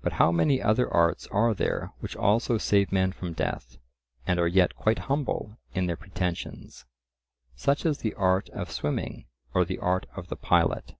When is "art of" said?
8.14-8.70, 9.80-10.28